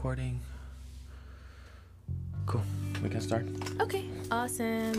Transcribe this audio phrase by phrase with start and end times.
[0.00, 0.40] recording.
[2.46, 2.62] Cool.
[3.02, 3.44] We can start.
[3.80, 4.96] Okay, awesome.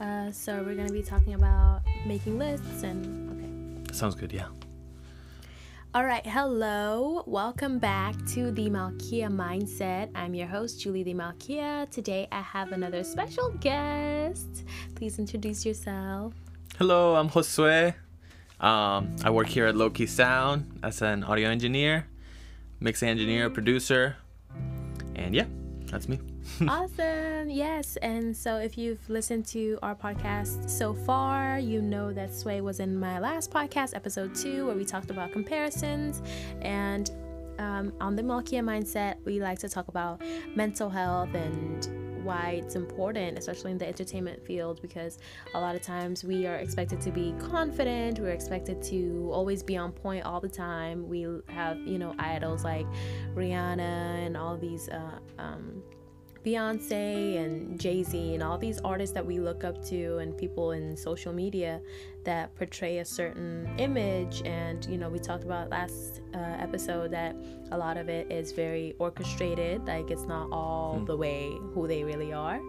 [0.00, 3.94] Uh, so we're gonna be talking about making lists and okay.
[3.94, 4.32] Sounds good.
[4.32, 4.46] Yeah.
[5.94, 7.24] All right, hello.
[7.26, 10.08] Welcome back to the Malkia Mindset.
[10.14, 11.90] I'm your host, Juli the Malkia.
[11.90, 14.64] Today I have another special guest.
[14.94, 16.32] Please introduce yourself.
[16.78, 17.92] Hello, I'm Josue.
[18.58, 22.06] Um, I work here at Lokey Sound as an audio engineer,
[22.80, 24.16] mixing engineer, producer,
[25.32, 25.46] and yeah,
[25.90, 26.18] that's me.
[26.68, 27.48] awesome.
[27.48, 27.96] Yes.
[27.98, 32.80] And so if you've listened to our podcast so far, you know that Sway was
[32.80, 36.22] in my last podcast, episode two, where we talked about comparisons.
[36.60, 37.10] And
[37.58, 40.20] um, on the Malkia mindset, we like to talk about
[40.54, 45.18] mental health and why it's important, especially in the entertainment field, because
[45.54, 49.76] a lot of times we are expected to be confident, we're expected to always be
[49.76, 51.08] on point all the time.
[51.08, 52.86] We have, you know, idols like
[53.34, 54.88] Rihanna and all these.
[54.88, 55.82] Uh, um,
[56.44, 60.72] Beyonce and Jay Z and all these artists that we look up to, and people
[60.72, 61.80] in social media
[62.24, 64.42] that portray a certain image.
[64.44, 67.36] And, you know, we talked about last uh, episode that
[67.70, 71.06] a lot of it is very orchestrated, like it's not all mm.
[71.06, 72.60] the way who they really are.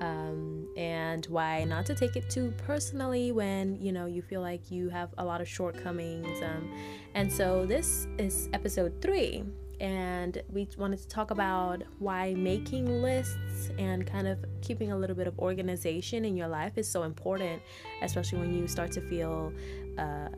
[0.00, 4.70] Um, and why not to take it too personally when you know you feel like
[4.70, 6.72] you have a lot of shortcomings um,
[7.12, 9.44] and so this is episode three
[9.80, 15.16] and we wanted to talk about why making lists and kind of keeping a little
[15.16, 17.62] bit of organization in your life is so important,
[18.02, 19.52] especially when you start to feel
[19.96, 20.28] uh,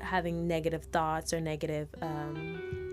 [0.00, 1.88] having negative thoughts or negative.
[2.00, 2.87] Um,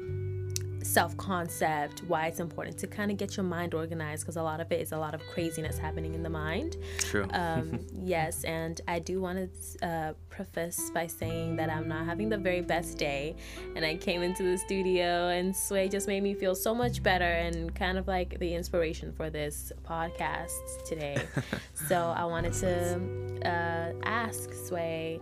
[0.85, 4.59] self concept, why it's important to kind of get your mind organized because a lot
[4.59, 6.77] of it is a lot of craziness happening in the mind.
[6.99, 7.25] True.
[7.31, 12.29] Um, yes, and I do want to uh, preface by saying that I'm not having
[12.29, 13.35] the very best day,
[13.75, 17.25] and I came into the studio and Sway just made me feel so much better
[17.25, 21.17] and kind of like the inspiration for this podcast today.
[21.73, 25.19] so I wanted to uh, ask Sway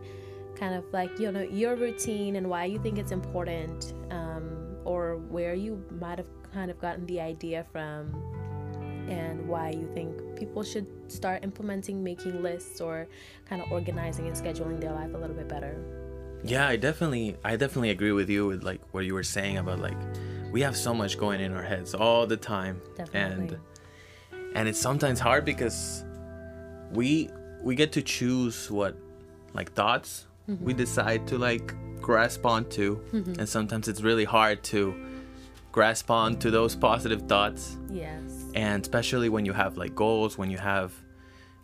[0.55, 5.17] kind of like you know your routine and why you think it's important um, or
[5.17, 8.13] where you might have kind of gotten the idea from
[9.09, 13.07] and why you think people should start implementing making lists or
[13.49, 15.75] kind of organizing and scheduling their life a little bit better.
[16.43, 19.79] Yeah, I definitely I definitely agree with you with like what you were saying about
[19.79, 19.97] like
[20.51, 22.81] we have so much going in our heads all the time.
[22.95, 23.57] Definitely.
[24.31, 26.05] And and it's sometimes hard because
[26.91, 27.29] we
[27.61, 28.95] we get to choose what
[29.53, 30.63] like thoughts mm-hmm.
[30.63, 31.73] we decide to like
[32.03, 33.39] grasp onto mm-hmm.
[33.39, 34.93] and sometimes it's really hard to
[35.71, 37.77] grasp on to those positive thoughts.
[37.89, 38.45] Yes.
[38.53, 40.93] And especially when you have like goals when you have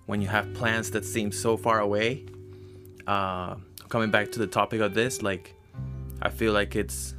[0.08, 2.26] when you have plans that seem so far away.
[3.06, 3.56] Uh,
[3.90, 5.56] coming back to the topic of this like
[6.22, 7.16] i feel like it's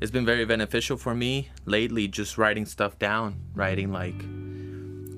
[0.00, 4.20] it's been very beneficial for me lately just writing stuff down writing like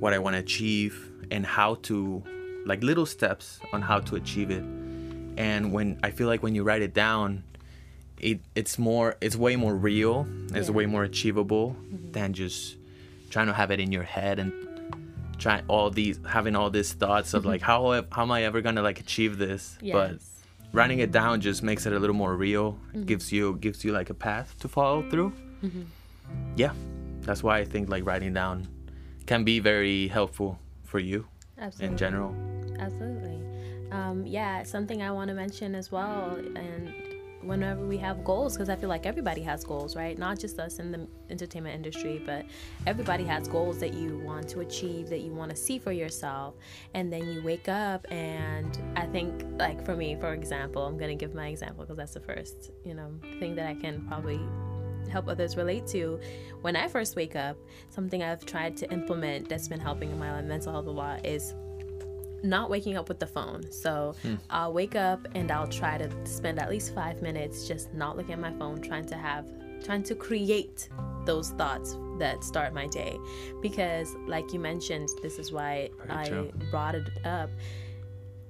[0.00, 2.24] what i want to achieve and how to
[2.64, 4.64] like little steps on how to achieve it
[5.36, 7.44] and when I feel like when you write it down,
[8.18, 10.26] it it's more it's way more real.
[10.54, 10.74] It's yeah.
[10.74, 12.12] way more achievable mm-hmm.
[12.12, 12.76] than just
[13.30, 14.52] trying to have it in your head and
[15.38, 18.82] trying all these having all these thoughts of like how how am I ever gonna
[18.82, 19.76] like achieve this?
[19.80, 19.92] Yes.
[19.92, 22.72] But writing it down just makes it a little more real.
[22.72, 23.04] Mm-hmm.
[23.04, 25.32] Gives you gives you like a path to follow through.
[25.62, 25.82] Mm-hmm.
[26.56, 26.72] Yeah,
[27.20, 28.66] that's why I think like writing down
[29.26, 31.26] can be very helpful for you
[31.58, 31.92] Absolutely.
[31.92, 32.34] in general.
[32.78, 33.45] Absolutely
[33.90, 36.92] um, yeah, something I want to mention as well, and
[37.42, 40.18] whenever we have goals, because I feel like everybody has goals, right?
[40.18, 42.44] Not just us in the entertainment industry, but
[42.86, 46.54] everybody has goals that you want to achieve, that you want to see for yourself.
[46.94, 51.16] And then you wake up, and I think, like for me, for example, I'm going
[51.16, 54.40] to give my example because that's the first, you know, thing that I can probably
[55.10, 56.18] help others relate to.
[56.62, 57.56] When I first wake up,
[57.90, 61.54] something I've tried to implement that's been helping in my mental health a lot is
[62.42, 63.70] not waking up with the phone.
[63.70, 64.34] So hmm.
[64.50, 68.32] I'll wake up and I'll try to spend at least five minutes just not looking
[68.32, 69.46] at my phone, trying to have,
[69.84, 70.88] trying to create
[71.24, 73.18] those thoughts that start my day.
[73.60, 76.52] Because, like you mentioned, this is why Very I true.
[76.70, 77.50] brought it up.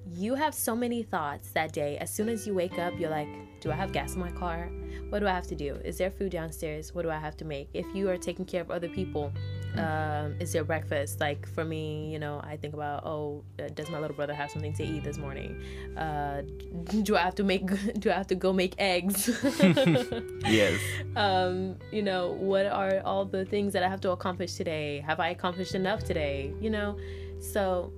[0.09, 1.97] You have so many thoughts that day.
[1.97, 3.27] As soon as you wake up, you're like,
[3.59, 4.69] do I have gas in my car?
[5.09, 5.75] What do I have to do?
[5.83, 6.95] Is there food downstairs?
[6.95, 7.69] What do I have to make?
[7.73, 9.33] If you are taking care of other people,
[9.77, 11.19] um, is there breakfast?
[11.19, 14.51] Like for me, you know, I think about, oh, uh, does my little brother have
[14.51, 15.61] something to eat this morning?
[15.97, 16.41] Uh,
[17.03, 17.67] do I have to make?
[17.99, 19.29] Do I have to go make eggs?
[20.45, 20.79] yes.
[21.15, 25.03] Um, you know, what are all the things that I have to accomplish today?
[25.05, 26.53] Have I accomplished enough today?
[26.61, 26.97] You know,
[27.39, 27.91] so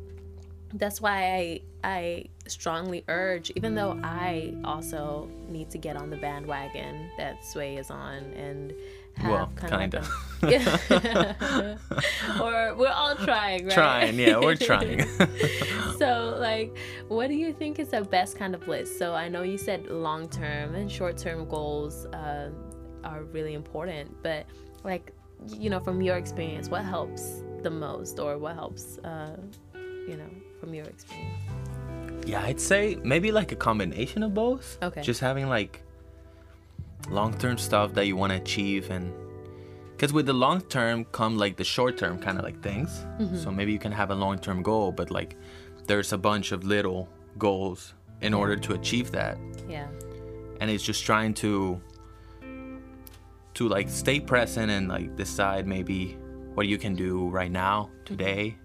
[0.74, 6.18] that's why I I strongly urge, even though I also need to get on the
[6.18, 8.74] bandwagon that Sway is on and
[9.16, 10.08] have Well, kind of kinda.
[10.42, 11.78] like a-
[12.42, 13.74] or we're all trying, right?
[13.74, 15.06] Trying, yeah, we're trying.
[15.98, 16.78] so, like,
[17.10, 18.98] what do you think is the best kind of list?
[18.98, 22.52] So, I know you said long term and short term goals uh,
[23.04, 24.46] are really important, but
[24.84, 25.12] like,
[25.48, 29.36] you know, from your experience, what helps the most, or what helps, uh,
[29.76, 30.30] you know,
[30.60, 31.36] from your experience?
[32.26, 34.78] yeah, I'd say maybe like a combination of both.
[34.84, 35.02] Okay.
[35.02, 35.82] Just having like
[37.12, 39.12] long term stuff that you want to achieve and
[39.92, 42.90] because with the long term come like the short term kind of like things.
[43.20, 43.38] Mm-hmm.
[43.38, 45.36] So maybe you can have a long term goal, but like
[45.88, 49.38] there's a bunch of little goals in order to achieve that.
[49.68, 49.88] Yeah.
[50.62, 51.80] and it's just trying to
[53.56, 56.18] to like stay present and like decide maybe
[56.54, 58.56] what you can do right now today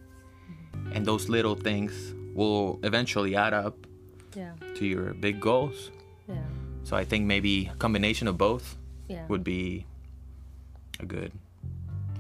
[0.93, 3.77] and those little things will eventually add up
[4.35, 4.53] Yeah.
[4.77, 5.91] to your big goals
[6.29, 6.35] Yeah.
[6.85, 8.77] So i think maybe a combination of both
[9.09, 9.27] Yeah.
[9.29, 9.87] would be
[11.01, 11.33] a good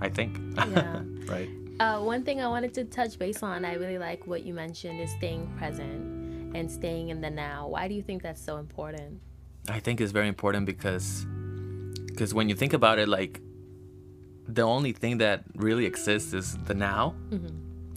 [0.00, 1.02] i think Yeah.
[1.34, 1.48] right
[1.80, 5.00] Uh, one thing I wanted to touch base on, I really like what you mentioned,
[5.04, 7.66] is staying present and staying in the now.
[7.66, 9.18] Why do you think that's so important?
[9.68, 11.26] I think it's very important because
[12.06, 13.40] because when you think about it, like
[14.46, 17.02] the only thing that really exists is the now.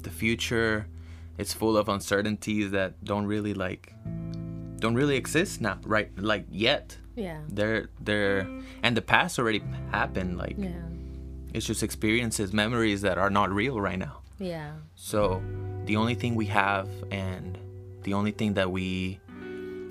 [0.01, 0.87] The future,
[1.37, 3.93] it's full of uncertainties that don't really like
[4.79, 6.09] don't really exist now, right?
[6.17, 6.97] Like yet.
[7.15, 7.39] Yeah.
[7.49, 8.47] They're they're
[8.83, 10.37] and the past already happened.
[10.37, 10.71] Like Yeah.
[11.53, 14.21] it's just experiences, memories that are not real right now.
[14.39, 14.73] Yeah.
[14.95, 15.41] So
[15.85, 17.57] the only thing we have and
[18.03, 19.19] the only thing that we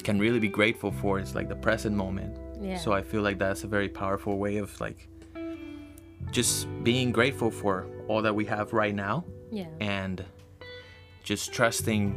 [0.04, 2.38] can really be grateful for is like the present moment.
[2.60, 2.76] Yeah.
[2.78, 5.08] So I feel like that's a very powerful way of like
[6.30, 9.66] just being grateful for all that we have right now Yeah.
[9.80, 10.24] and
[11.22, 12.14] just trusting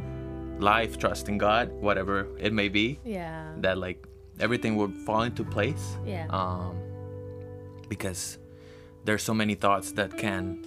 [0.59, 3.53] life, trusting God, whatever it may be, Yeah.
[3.61, 4.05] that like
[4.39, 5.97] everything will fall into place.
[6.05, 6.27] Yeah.
[6.29, 6.75] Um
[7.89, 8.37] because
[9.05, 10.65] there's so many thoughts that can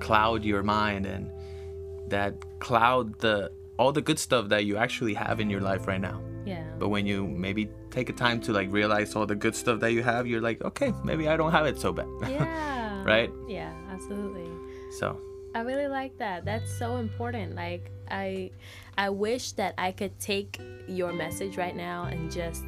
[0.00, 1.30] cloud your mind and
[2.10, 6.00] that cloud the all the good stuff that you actually have in your life right
[6.00, 6.20] now.
[6.46, 6.62] Yeah.
[6.78, 9.92] But when you maybe take a time to like realize all the good stuff that
[9.92, 12.06] you have, you're like, okay, maybe I don't have it so bad.
[12.30, 13.02] Yeah.
[13.04, 13.30] Right?
[13.48, 14.48] Yeah, absolutely.
[14.98, 15.18] so,
[15.54, 16.44] I really like that.
[16.44, 17.54] That's so important.
[17.54, 18.50] Like I
[18.98, 22.64] I wish that I could take your message right now and just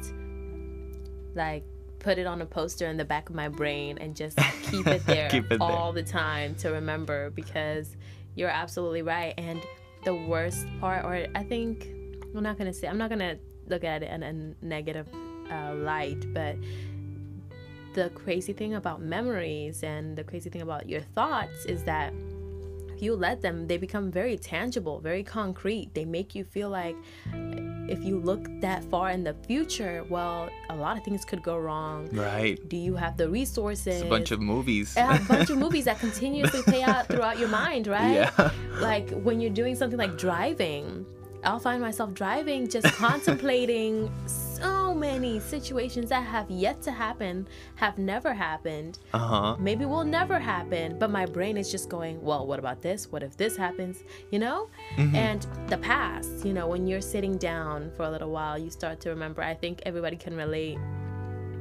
[1.35, 1.63] like
[1.99, 4.37] put it on a poster in the back of my brain and just
[4.69, 5.61] keep it there Keep it there.
[5.61, 7.95] all the time to remember because
[8.35, 9.33] you're absolutely right.
[9.37, 9.61] And
[10.05, 11.87] the worst part or I think
[12.35, 13.37] I'm not going to say I'm not going to
[13.67, 15.07] look at it in a negative
[15.51, 16.55] uh, light, but
[17.93, 22.13] the crazy thing about memories and the crazy thing about your thoughts is that
[23.01, 25.93] you let them, they become very tangible, very concrete.
[25.93, 26.95] They make you feel like
[27.89, 31.57] if you look that far in the future, well, a lot of things could go
[31.57, 32.09] wrong.
[32.11, 32.57] right.
[32.67, 33.87] Do you have the resources?
[33.87, 34.95] It's a bunch of movies.
[34.97, 38.13] a bunch of movies that continuously play out throughout your mind, right?
[38.13, 38.51] Yeah.
[38.79, 41.05] Like when you're doing something like driving,
[41.43, 44.11] I'll find myself driving, just contemplating
[44.61, 49.55] so many situations that have yet to happen, have never happened, Uh-huh.
[49.59, 53.11] maybe will never happen, but my brain is just going, well, what about this?
[53.11, 54.03] What if this happens?
[54.31, 54.69] You know?
[54.97, 58.99] And the past, you know, when you're sitting down for a little while, you start
[59.01, 59.41] to remember.
[59.43, 60.77] I think everybody can relate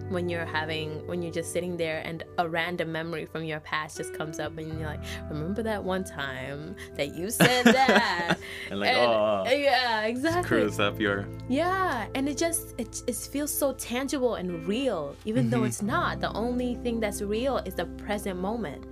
[0.09, 3.97] when you're having when you're just sitting there and a random memory from your past
[3.97, 8.39] just comes up and you're like remember that one time that you said that
[8.71, 13.57] And like, oh, yeah exactly cruise up your yeah, and it just it, it feels
[13.57, 15.67] so tangible and real, even though mm-hmm.
[15.67, 16.21] it's not.
[16.21, 18.85] The only thing that's real is the present moment.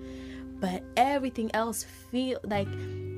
[0.61, 2.69] But everything else feel like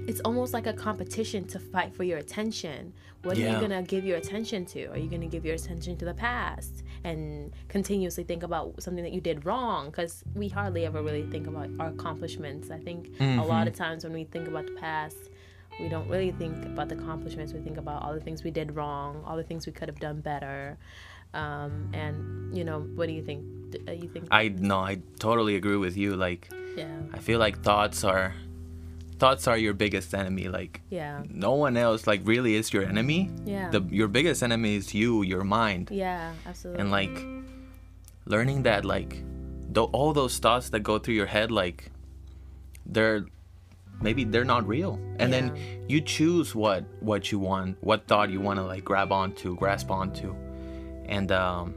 [0.08, 2.92] it's almost like a competition to fight for your attention.
[3.22, 4.86] What are you gonna give your attention to?
[4.86, 9.12] Are you gonna give your attention to the past and continuously think about something that
[9.12, 9.86] you did wrong?
[9.86, 12.70] Because we hardly ever really think about our accomplishments.
[12.70, 15.30] I think a lot of times when we think about the past,
[15.78, 17.52] we don't really think about the accomplishments.
[17.52, 20.00] We think about all the things we did wrong, all the things we could have
[20.00, 20.78] done better.
[21.32, 23.44] Um, and you know, what do you think?
[23.70, 24.26] D- uh, You think?
[24.30, 26.16] I no, I totally agree with you.
[26.16, 28.34] Like Yeah, I feel like thoughts are
[29.18, 30.48] thoughts are your biggest enemy.
[30.48, 33.30] Like yeah, no one else like really is your enemy.
[33.44, 35.90] yeah, The your biggest enemy is you, your mind.
[35.90, 36.80] yeah, absolutely.
[36.82, 37.16] And like
[38.26, 39.22] learning that like
[39.70, 41.90] though all those thoughts that go through your head like
[42.86, 43.26] they're
[44.00, 44.98] maybe they're not real.
[45.18, 45.56] And then
[45.88, 49.90] you choose what what you want, what thought you want to like grab onto, grasp
[49.90, 50.34] onto.
[51.06, 51.74] And um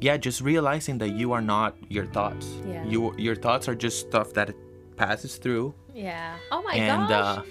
[0.00, 2.46] yeah, just realizing that you are not your thoughts.
[2.66, 2.84] Yeah.
[2.84, 4.54] You your thoughts are just stuff that
[4.96, 6.36] passes through yeah.
[6.50, 7.42] Oh my and gosh, uh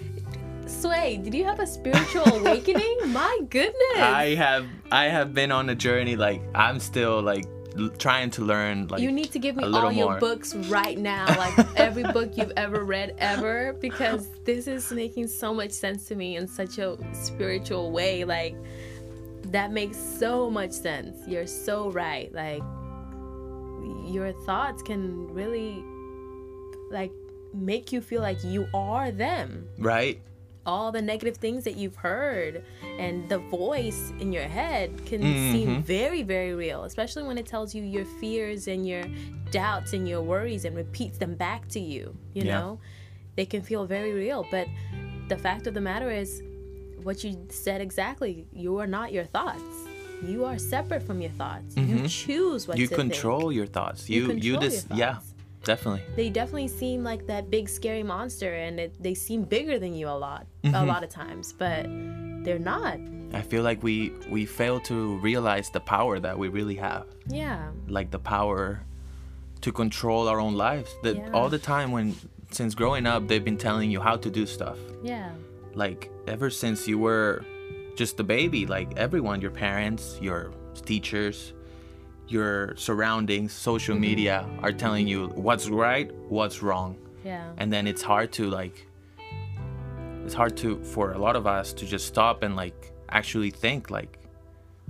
[0.68, 2.98] Sway, did you have a spiritual awakening?
[3.08, 3.98] My goodness.
[3.98, 7.46] I have I have been on a journey like I'm still like
[7.78, 10.20] l- trying to learn like you need to give me all little your more.
[10.20, 15.54] books right now, like every book you've ever read ever, because this is making so
[15.54, 18.24] much sense to me in such a spiritual way.
[18.24, 18.56] Like
[19.52, 21.16] that makes so much sense.
[21.28, 22.34] You're so right.
[22.34, 22.64] Like
[24.06, 25.84] your thoughts can really
[26.92, 27.12] like
[27.58, 30.22] make you feel like you are them right
[30.66, 32.62] all the negative things that you've heard
[33.00, 37.74] and the voice in your head can seem very very real especially when it tells
[37.74, 39.04] you your fears and your
[39.52, 42.60] doubts and your worries and repeats them back to you you Yeah.
[42.60, 42.80] know
[43.38, 44.68] they can feel very real but
[45.30, 46.42] the fact of the matter is
[47.04, 49.64] what you said exactly you are not your thoughts
[50.26, 52.82] you are separate from your thoughts you choose what Mm-hmm.
[52.82, 53.12] you to think.
[53.14, 55.20] control your thoughts You you you, just yeah.
[55.64, 56.04] Definitely.
[56.16, 60.08] They definitely seem like that big scary monster and it, they seem bigger than you
[60.08, 60.88] a lot a Mm-hmm.
[60.88, 61.86] lot of times but
[62.44, 62.98] they're not.
[63.34, 67.06] I feel like we we fail to realize the power that we really have.
[67.28, 67.70] Yeah.
[67.88, 68.82] Like the power
[69.62, 70.90] to control our own lives.
[71.04, 71.32] That Yeah.
[71.34, 72.16] all the time when
[72.52, 74.78] since growing up they've been telling you how to do stuff.
[75.04, 75.32] Yeah.
[75.74, 77.44] Like ever since you were
[77.96, 80.52] just a baby like everyone your parents your
[80.86, 81.54] teachers
[82.28, 84.02] your surroundings social Mm-hmm.
[84.02, 86.98] media are telling you what's right what's wrong.
[87.24, 87.52] Yeah.
[87.58, 88.86] And then it's hard to like
[90.26, 93.90] it's hard to for a lot of us to just stop and like actually think
[93.90, 94.20] like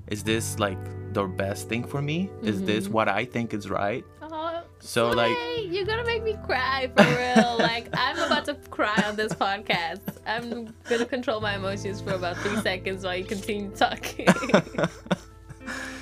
[0.08, 0.80] is this like
[1.14, 2.30] the best thing for me?
[2.42, 4.04] Is this what i think is right?
[4.22, 7.58] Oh, So, like- Sway, you're gonna make me cry for real.
[7.68, 10.02] Like i'm about to cry on this podcast.
[10.26, 14.28] I'm gonna control my emotions for about three seconds while you continue talking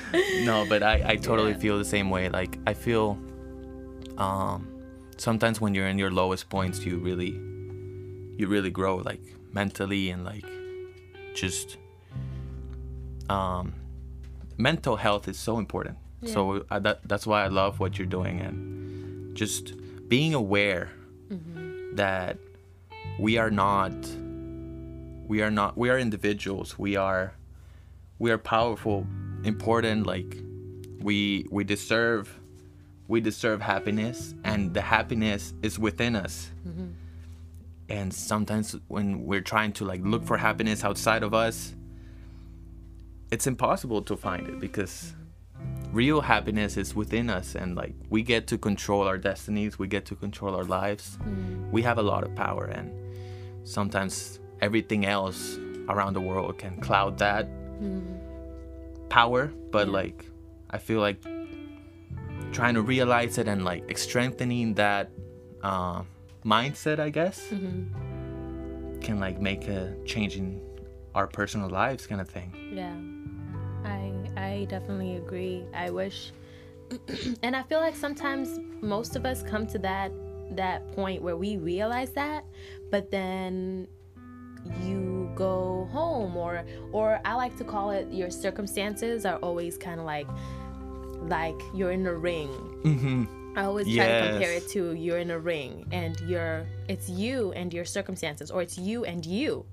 [0.45, 1.57] no but i i totally Yeah.
[1.57, 2.29] feel the same way.
[2.29, 3.17] Like i feel
[4.17, 4.67] um
[5.17, 7.31] sometimes when you're in your lowest points you really
[8.37, 9.21] you really grow like
[9.53, 10.45] mentally and like
[11.33, 11.77] just
[13.29, 13.73] um
[14.57, 15.97] mental health is so important.
[16.25, 19.73] So I, that, that's why i love what you're doing and just
[20.09, 20.89] being aware
[21.93, 22.37] that
[23.19, 23.93] we are not
[25.27, 26.77] we are not we are individuals.
[26.79, 27.33] We are
[28.19, 29.05] we are powerful
[29.45, 30.37] important like
[30.99, 32.39] we we deserve
[33.07, 36.51] we deserve happiness and the happiness is within us.
[36.67, 36.87] Mm-hmm.
[37.87, 41.75] And sometimes when we're trying to like look for happiness outside of us
[43.31, 45.13] it's impossible to find it because
[45.91, 50.05] real happiness is within us and like we get to control our destinies we get
[50.05, 51.17] to control our lives.
[51.21, 51.71] Mm.
[51.71, 52.91] We have a lot of power and
[53.63, 55.59] sometimes everything else
[55.89, 58.24] around the world can cloud that mm-hmm.
[59.09, 60.25] Power but like
[60.69, 61.21] i feel like
[62.51, 65.09] trying to realize it and like strengthening that
[65.63, 66.01] uh,
[66.45, 67.49] mindset i guess
[69.05, 70.59] can like make a change in
[71.15, 72.51] our personal lives kind of thing.
[72.73, 72.95] Yeah,
[73.89, 75.63] I I definitely agree.
[75.73, 76.31] I wish,
[77.43, 80.11] and I feel like sometimes most of us come to that
[80.51, 82.45] that point where we realize that,
[82.91, 83.87] but then
[84.81, 89.99] you go home or or I like to call it your circumstances are always kind
[89.99, 90.27] of like
[91.23, 92.49] like you're in a ring
[92.83, 93.25] mm-hmm.
[93.57, 97.51] I always try to compare it to you're in a ring and you're it's you
[97.53, 99.65] and your circumstances or it's you and you.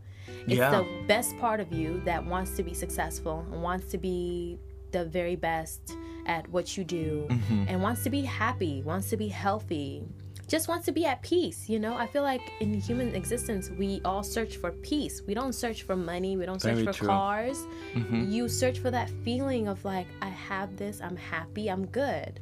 [0.47, 0.71] It's Yeah.
[0.71, 4.59] the best part of you that wants to be successful and wants to be
[4.93, 5.81] the very best
[6.27, 7.65] at what you do Mm-hmm.
[7.69, 10.05] and wants to be happy, wants to be healthy,
[10.49, 11.95] just wants to be at peace, you know?
[11.95, 15.23] I feel like in human existence we all search for peace.
[15.27, 17.09] We don't search for money, we don't search Very for true.
[17.09, 17.59] cars.
[17.95, 18.31] Mm-hmm.
[18.31, 22.41] You search for that feeling of like I have this, I'm happy, I'm good.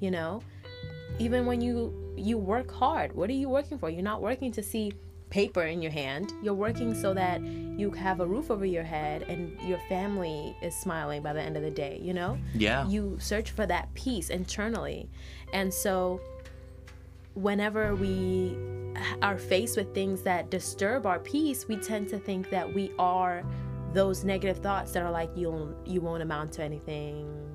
[0.00, 0.42] You know?
[1.18, 4.62] even when you you work hard what are you working for you're not working to
[4.62, 4.92] see
[5.30, 9.22] paper in your hand you're working so that you have a roof over your head
[9.22, 13.16] and your family is smiling by the end of the day you know yeah you
[13.20, 15.08] search for that peace internally
[15.52, 16.20] and so
[17.38, 18.56] whenever we
[19.22, 23.44] are faced with things that disturb our peace we tend to think that we are
[23.92, 27.48] those negative thoughts that are like you'll you won't amount to anything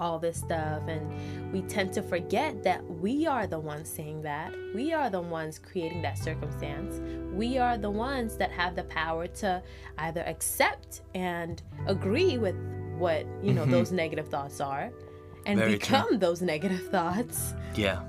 [0.00, 0.82] all this stuff.
[0.88, 4.52] And we tend to forget that we are the ones saying that.
[4.74, 7.00] We are the ones creating that circumstance.
[7.34, 9.62] We are the ones that have the power to
[9.98, 12.56] either accept and agree with
[12.96, 13.70] what you know mm-hmm.
[13.70, 14.90] those negative thoughts are
[15.46, 15.78] and Very true.
[15.78, 17.54] become those negative thoughts.
[17.74, 18.00] Yeah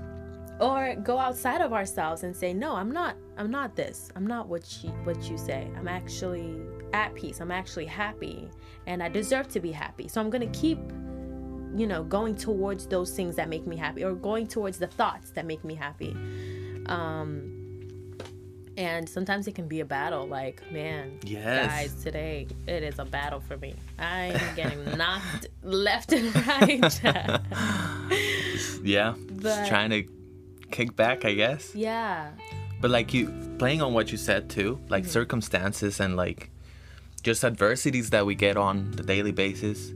[0.62, 4.10] or go outside of ourselves and say no i'm not i'm not this.
[4.16, 5.68] I'm not what you what you say.
[5.76, 6.56] I'm actually
[6.92, 7.40] at peace.
[7.40, 8.48] I'm actually happy
[8.86, 10.06] and i deserve to be happy.
[10.08, 10.78] So i'm gonna keep
[11.74, 15.30] you know going towards those things that make me happy or going towards the thoughts
[15.30, 16.12] that make me happy.
[16.86, 17.58] Um
[18.78, 21.66] and sometimes it can be a battle like man Yes.
[21.70, 23.74] guys today it is a battle for me.
[23.98, 27.00] I'm getting knocked left and right.
[28.82, 29.14] Yeah.
[29.30, 30.02] But- Just trying to
[30.72, 31.74] kick back, I guess.
[31.74, 32.32] yeah
[32.80, 36.50] But like you playing on what you said too, like circumstances and like
[37.22, 39.92] just adversities that we get on the daily basis.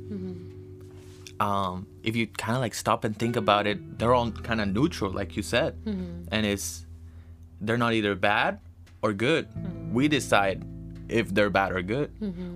[1.38, 4.68] Um, if you kind of like stop and think about it, they're all kind of
[4.72, 6.24] neutral, like you said, mm-hmm.
[6.32, 6.86] and it's
[7.60, 8.60] they're not either bad
[9.02, 9.48] or good.
[9.92, 10.64] We decide
[11.08, 12.08] if they're bad or good.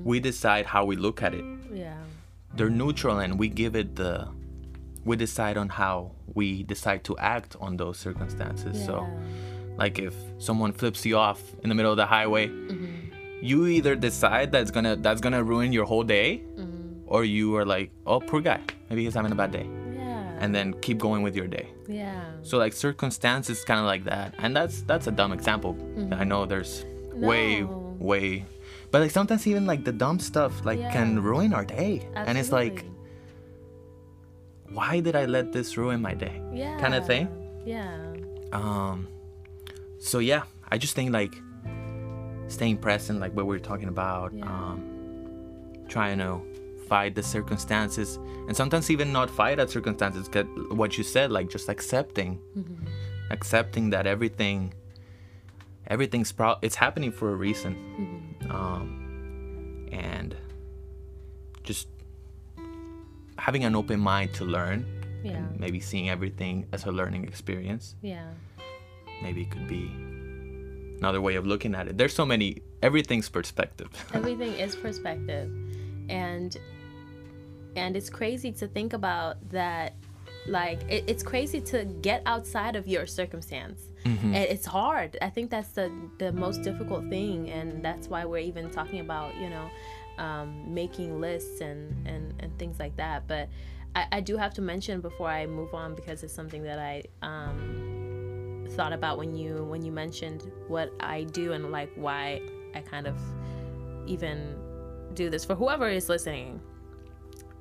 [0.04, 1.44] We decide how we look at it.
[1.72, 2.00] yeah
[2.56, 4.28] They're neutral, and we give it the.
[5.04, 8.84] We decide on how we decide to act on those circumstances.
[8.84, 9.06] So.
[9.78, 12.86] Like if someone flips you off in the middle of the highway, Mm-hmm.
[13.40, 17.06] you either decide that's gonna that's gonna ruin your whole day, Mm-hmm.
[17.06, 20.54] or you are like, oh poor guy, maybe he's having a bad day, yeah and
[20.54, 21.66] then keep going with your day.
[21.88, 25.72] yeah So like circumstances kind of like that, and that's that's a dumb example.
[26.12, 27.72] I know there's way Mm-hmm.
[27.72, 27.96] No.
[28.10, 28.44] way,
[28.90, 32.52] but like sometimes even like the dumb stuff like can ruin our day, and it's
[32.52, 32.99] like, Absolutely.
[34.72, 36.40] Why did I let this ruin my day?
[36.52, 37.28] yeah kind of thing.
[37.66, 38.14] yeah
[38.52, 39.06] um
[39.98, 41.34] so yeah i just think like
[42.48, 44.44] staying present like what we are talking about Yeah.
[44.46, 44.78] um
[45.88, 46.40] trying to
[46.88, 48.16] fight the circumstances
[48.48, 52.86] and sometimes even not fight at circumstances get what you said like just accepting Mm-hmm.
[53.30, 54.72] accepting that everything
[55.86, 58.50] everything's pro it's happening for a reason Mm-hmm.
[58.50, 60.36] um and
[63.40, 64.84] having an open mind to learn
[65.24, 65.32] yeah.
[65.32, 67.96] and maybe seeing everything as a learning experience.
[68.02, 68.28] Yeah.
[69.22, 69.90] Maybe it could be
[70.98, 71.96] another way of looking at it.
[71.96, 73.88] There's so many everything's perspective.
[74.14, 75.50] everything is perspective.
[76.08, 76.56] And
[77.76, 79.94] and it's crazy to think about that
[80.46, 83.80] like it, it's crazy to get outside of your circumstance.
[84.04, 85.18] And it's hard.
[85.20, 89.34] I think that's the the most difficult thing and that's why we're even talking about
[89.36, 89.70] you know
[90.20, 92.34] um, making lists and, and
[92.80, 93.48] like that but
[93.94, 97.02] I, I do have to mention before i move on because it's something that i
[97.22, 102.40] um, thought about when you when you mentioned what i do and like why
[102.74, 103.16] i kind of
[104.06, 104.56] even
[105.14, 106.60] do this for whoever is listening.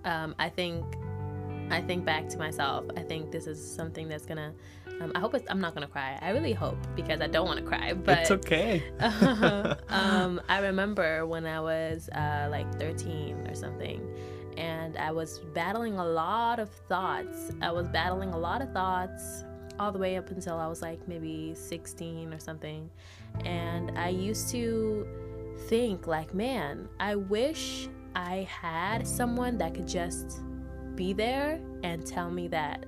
[0.06, 0.86] Um, i think
[1.72, 2.86] i think back to myself.
[2.96, 4.54] I think this is something that's gonna
[5.02, 6.18] um, i hope it's, i'm not gonna cry.
[6.22, 8.84] I really hope because i don't want to cry but it's okay.
[9.90, 14.02] um, I remember when I was uh, like 13 or something,
[14.60, 17.52] and I was battling a lot of thoughts.
[17.62, 19.46] I was battling a lot of thoughts
[19.80, 22.90] all the way up until I was like maybe 16 or something.
[23.46, 25.08] And I used to
[25.70, 30.42] think, like, man, I wish I had someone that could just
[30.96, 32.86] be there and tell me that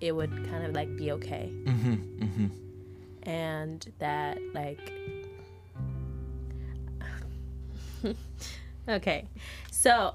[0.00, 2.46] it would kind of like be okay hmm hmm
[3.24, 4.92] and that like
[8.88, 9.26] okay.
[9.70, 10.14] So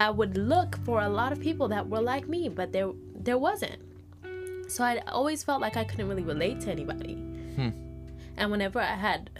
[0.00, 3.38] i would look for a lot of people that were like me but there there
[3.38, 3.80] wasn't.
[4.68, 7.14] So i always felt like i couldn't really relate to anybody.
[7.14, 7.70] Hmm.
[8.36, 9.30] and whenever i had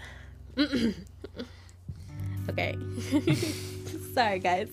[2.50, 2.76] okay.
[4.14, 4.68] Sorry guys.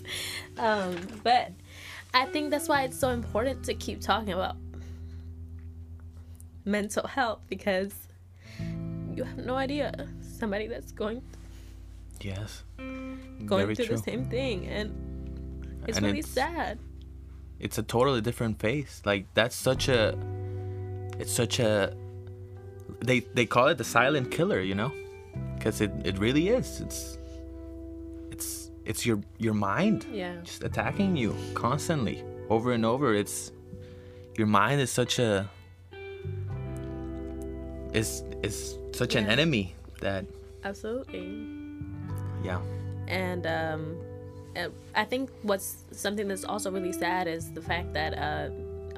[0.58, 1.52] Um but
[2.14, 4.58] i think that's why it's so important to keep talking about
[6.66, 7.94] mental health because
[9.16, 11.22] you have no idea somebody that's going
[12.22, 12.64] Yes.
[12.78, 13.98] going Very through true.
[13.98, 14.92] the same thing and
[15.88, 16.78] it's And really it's- sad
[17.60, 19.02] It's a totally different face.
[19.06, 20.16] Like that's such a
[21.20, 21.94] it's such a
[23.06, 24.92] they they call it the silent killer, you know?
[25.60, 26.80] Cuz it it really is.
[26.82, 27.18] It's
[28.32, 33.52] it's it's your your mind yeah just attacking you constantly over and over it's
[34.38, 35.50] your mind is such a
[37.94, 40.26] is is such an enemy that
[40.64, 41.26] absolutely
[42.44, 42.60] yeah.
[43.08, 43.98] And um
[44.96, 48.50] i think what's something that's also really sad is the fact that uh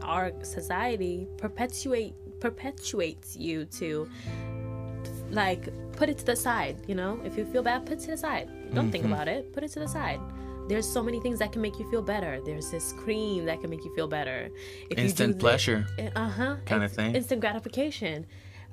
[0.01, 4.07] our society perpetuate perpetuates you to
[5.29, 7.19] like put it to the side you know?
[7.23, 8.49] If you feel bad put it to the side.
[8.73, 9.51] Don't think about it.
[9.53, 10.19] Put it to the side.
[10.69, 12.39] There's so many things that can make you feel better.
[12.45, 14.49] There's this cream that can make you feel better.
[14.89, 15.85] If instant you do thi- pleasure.
[16.15, 16.55] Uh-huh.
[16.65, 17.15] Kinda thing.
[17.15, 18.25] instant gratification.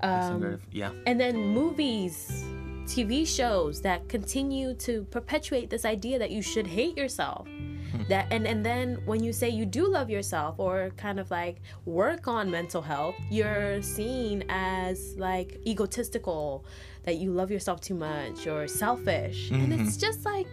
[0.02, 0.92] Instant um, gratif- yeah.
[1.06, 2.44] and then movies
[2.88, 7.46] tv shows that continue to perpetuate this idea that you should hate yourself.
[7.46, 8.02] Hmm.
[8.08, 11.60] That and and then when you say you do love yourself or kind of like
[11.84, 16.64] work on mental health you're seen as like egotistical
[17.04, 19.50] that you love yourself too much or selfish.
[19.50, 20.06] And it's mm-hmm.
[20.06, 20.46] just like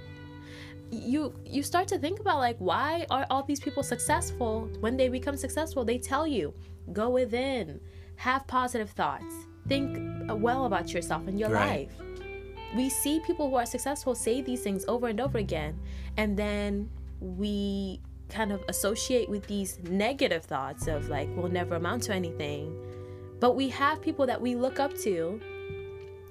[0.92, 4.70] you you start to think about like why are all these people successful?
[4.82, 6.54] When they become successful they tell you
[6.94, 7.80] go within
[8.18, 9.36] have positive thoughts
[9.68, 9.98] think
[10.30, 11.90] uh, well about yourself and your Right.
[11.90, 12.05] life.
[12.76, 15.80] We see people who are successful say these things over and over again,
[16.18, 22.04] and then we kind of associate with these negative thoughts of like, we'll never amount
[22.04, 22.76] to anything.
[23.40, 25.40] But we have people that we look up to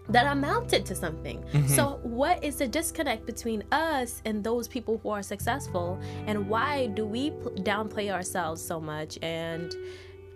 [0.09, 1.43] that amounted to something.
[1.43, 1.69] Mm-hmm.
[1.69, 5.99] So, what is the disconnect between us and those people who are successful?
[6.27, 9.75] And why do we pl- downplay ourselves so much and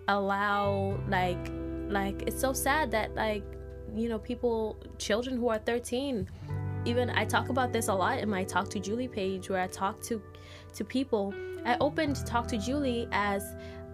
[0.07, 1.51] allow, like,
[1.87, 3.43] like it's so sad that, like,
[3.95, 6.27] you know, people, children who are 13,
[6.85, 9.67] even I talk about this a lot in my Talk to Juli page where I
[9.67, 10.21] talk to
[10.75, 11.33] to people.
[11.65, 13.43] I opened Talk to Juli as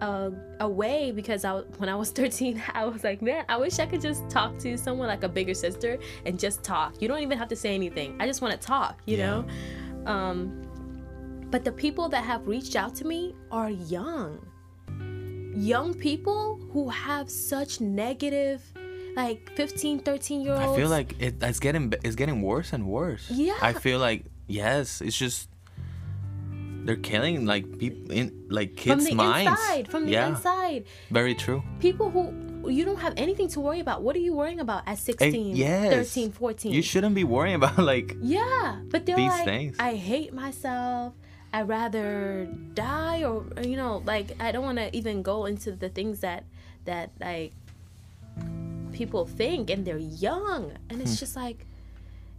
[0.00, 0.30] a,
[0.60, 3.86] a way because I, when I was 13, I was like, man, I wish I
[3.86, 7.00] could just talk to someone like a bigger sister and just talk.
[7.02, 8.16] You don't even have to say anything.
[8.20, 9.26] I just want to talk, you Yeah.
[9.26, 9.46] know?
[10.12, 10.62] Um,
[11.50, 14.38] but the people that have reached out to me are young.
[15.56, 18.62] Young people who have such negative,
[19.16, 20.64] like 15, 13 year olds.
[20.64, 23.30] I feel like it, it's getting it's getting worse and worse.
[23.30, 23.56] Yeah.
[23.60, 25.48] I feel like yes, it's just
[26.84, 29.50] they're killing like people in like kids' from the minds.
[29.50, 30.84] inside, from the yeah, inside.
[31.10, 31.62] very true.
[31.80, 34.02] people who you don't have anything to worry about.
[34.02, 35.92] What are you worrying about at 16, yes.
[35.92, 36.72] 13, 14?
[36.72, 39.76] You shouldn't be worrying about like Yeah, but they're These like, things.
[39.78, 41.14] I hate myself.
[41.52, 45.88] I'd rather die, or you know, like I don't want to even go into the
[45.88, 46.44] things that
[46.84, 47.52] that like
[49.02, 51.02] people think, and they're young, and Hmm.
[51.04, 51.66] it's just like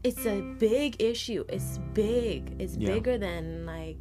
[0.04, 1.44] it's a big issue.
[1.50, 2.42] It's big.
[2.60, 2.94] It's Yeah.
[2.94, 3.98] bigger than like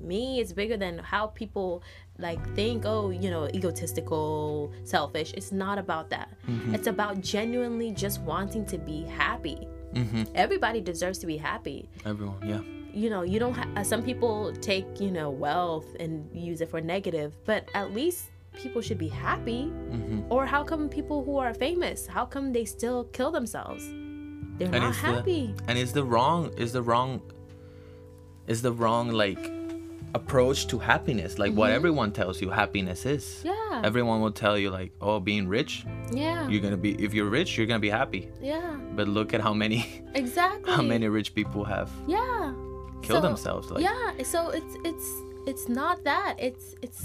[0.00, 0.40] me.
[0.40, 1.82] It's bigger than how people
[2.18, 2.84] like think.
[2.86, 5.32] Oh, you know, egotistical, selfish.
[5.34, 6.28] It's not about that.
[6.48, 6.74] Mm-hmm.
[6.74, 9.68] It's about genuinely just wanting to be happy.
[9.94, 12.38] hmm Everybody deserves to be happy everyone.
[12.46, 12.62] Yeah,
[12.94, 16.68] you know you don't ha- uh, some people take you know wealth and use it
[16.70, 19.68] for negative but at least people should be happy?
[19.68, 23.84] Hmm or how come people who are famous how come they still kill themselves?
[24.58, 25.54] They're And not it's the- happy.
[25.68, 27.20] and is the wrong is the wrong
[28.46, 29.50] is the wrong like
[30.14, 31.38] approach to happiness.
[31.38, 33.24] Like what everyone tells you happiness is.
[33.24, 33.46] Mm-hmm.
[33.48, 33.82] yeah.
[33.84, 36.48] Everyone will tell you like oh being rich yeah.
[36.48, 38.28] you're gonna be if you're rich you're gonna be happy.
[38.42, 38.76] Yeah.
[38.96, 40.72] But look at how many exactly.
[40.72, 42.52] how many rich people have yeah.
[43.02, 43.82] killed So, themselves like.
[43.82, 45.08] yeah so it's it's
[45.46, 46.34] it's not that.
[46.38, 47.00] It's it's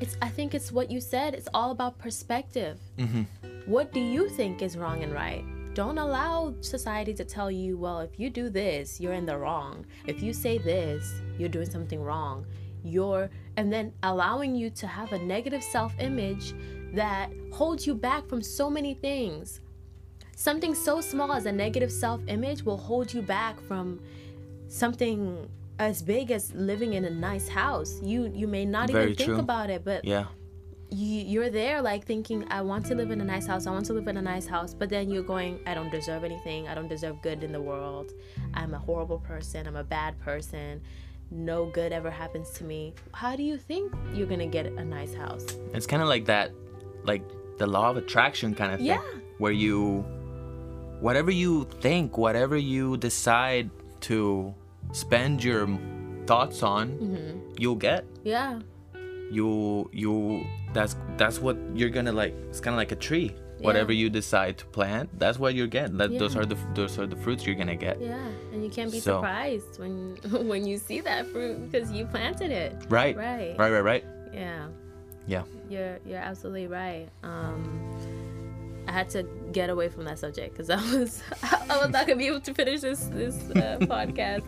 [0.00, 3.22] it's i think it's what you said it's all about perspective hmm
[3.66, 5.44] what do you think is wrong and right?
[5.74, 9.84] Don't allow society to tell you, well, if you do this, you're in the wrong.
[10.06, 12.46] If you say this, you're doing something wrong.
[12.84, 16.54] You're, and then allowing you to have a negative self image
[16.94, 19.60] that holds you back from so many things.
[20.36, 24.00] Something so small as a negative self image will hold you back from
[24.68, 28.00] something as big as living in a nice house.
[28.02, 29.38] You you may not Very even think true.
[29.38, 30.26] about it, but yeah.
[30.90, 33.66] you, you're there like thinking i want to live in a nice house.
[33.66, 34.72] I want to live in a nice house.
[34.74, 36.68] But then you're going i don't deserve anything.
[36.68, 38.12] I don't deserve good in the world.
[38.54, 39.66] I'm a horrible person.
[39.66, 40.80] I'm a bad person.
[41.30, 42.94] No good ever happens to me.
[43.12, 45.44] How do you think you're gonna get a nice house?
[45.74, 46.52] It's kind of like that
[47.04, 47.22] like
[47.58, 48.86] the law of attraction kind of thing.
[48.86, 49.02] Yeah.
[49.38, 50.04] where you
[51.00, 53.68] whatever you think whatever you decide
[54.00, 54.54] to
[54.92, 55.68] spend your
[56.26, 57.38] thoughts on Mm-hmm.
[57.58, 58.04] you'll get.
[58.24, 58.60] Yeah.
[59.30, 62.34] You you that's that's what you're gonna like.
[62.48, 63.34] It's kind of like a tree.
[63.60, 65.96] Whatever you decide to plant that's what you're getting.
[65.96, 68.00] That, those are the those are the fruits you're gonna get.
[68.00, 68.18] Yeah
[68.52, 70.16] and you can't be So- surprised when
[70.48, 72.76] when you see that fruit because you planted it.
[72.88, 73.16] Right.
[73.16, 73.56] Right.
[73.58, 74.04] Right right right.
[74.32, 74.66] Yeah.
[75.26, 75.42] Yeah.
[75.70, 77.08] You're you're absolutely right.
[77.24, 77.90] Um,
[78.88, 82.16] I had to get away from that subject because I was I was not gonna
[82.16, 84.44] be able to finish this this uh, podcast.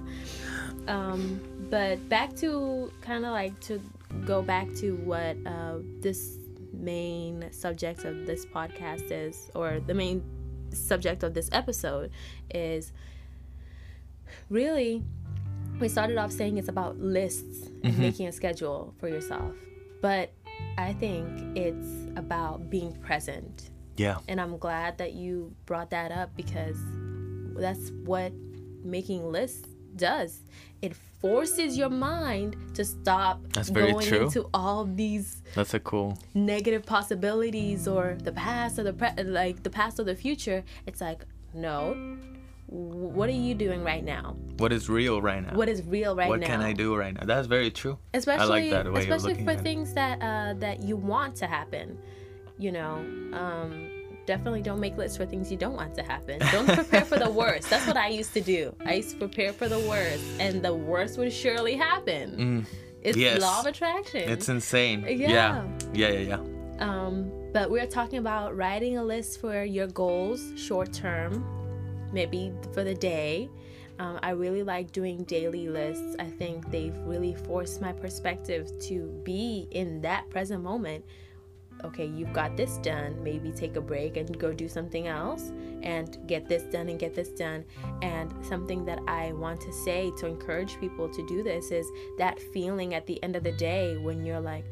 [0.86, 3.80] Um, but back to kind of like to
[4.24, 6.38] go back to what uh, this
[6.72, 10.22] main subject of this podcast is, or the main
[10.72, 12.10] subject of this episode
[12.54, 12.92] is
[14.50, 15.02] really
[15.80, 19.54] we started off saying it's about lists and making a schedule for yourself.
[20.00, 20.32] But
[20.76, 23.67] i think it's about being present
[23.98, 24.18] yeah.
[24.28, 26.76] And i'm glad that you brought that up because
[27.56, 28.32] that's what
[28.84, 30.40] making lists does.
[30.80, 34.24] It forces your mind to stop That's very going true.
[34.26, 36.16] into all these that's a cool.
[36.34, 40.64] negative possibilities or the past or the pre- like the past or the future.
[40.86, 42.16] It's like no.
[42.70, 44.36] What are you doing right now?
[44.58, 45.54] What is real right now?
[45.54, 46.46] What is real right what now?
[46.46, 47.24] What can i do right now?
[47.24, 47.98] That's very true.
[48.12, 51.98] Especially that way of especially looking for things that uh, that you want to happen
[52.58, 52.94] you know
[53.32, 53.88] um,
[54.26, 57.30] definitely don't make lists for things you don't want to happen don't prepare for the
[57.30, 60.62] worst that's what i used to do i used to prepare for the worst and
[60.62, 62.66] the worst would surely happen Mm,
[63.02, 63.40] it's yes.
[63.40, 65.14] law of attraction it's insane Yeah.
[65.30, 66.40] yeah yeah yeah, yeah.
[66.80, 71.42] um but we're talking about writing a list for your goals short term,
[72.12, 73.48] maybe for the day.
[73.98, 76.14] Um, I really like doing daily lists.
[76.18, 81.06] I think they've really forced my perspective to be in that present moment.
[81.84, 83.22] Okay, you've got this done.
[83.22, 87.14] Maybe take a break and go do something else and get this done and get
[87.14, 87.64] this done.
[88.02, 91.86] And something that I want to say to encourage people to do this is
[92.18, 94.64] that feeling at the end of the day when you're like,